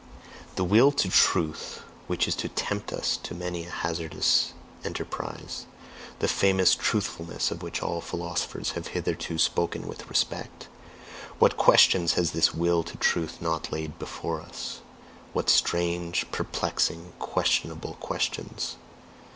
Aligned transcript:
The 0.55 0.63
Will 0.63 0.91
to 0.93 1.09
Truth, 1.11 1.83
which 2.07 2.27
is 2.27 2.33
to 2.37 2.49
tempt 2.49 2.91
us 2.91 3.17
to 3.21 3.35
many 3.35 3.67
a 3.67 3.69
hazardous 3.69 4.53
enterprise, 4.83 5.67
the 6.17 6.27
famous 6.27 6.73
Truthfulness 6.73 7.51
of 7.51 7.61
which 7.61 7.83
all 7.83 8.01
philosophers 8.01 8.71
have 8.71 8.87
hitherto 8.97 9.37
spoken 9.37 9.87
with 9.87 10.09
respect, 10.09 10.67
what 11.37 11.55
questions 11.55 12.13
has 12.13 12.31
this 12.31 12.51
Will 12.51 12.81
to 12.81 12.97
Truth 12.97 13.43
not 13.43 13.71
laid 13.71 13.99
before 13.99 14.41
us! 14.41 14.79
What 15.33 15.51
strange, 15.51 16.25
perplexing, 16.31 17.13
questionable 17.19 17.93
questions! 17.99 18.77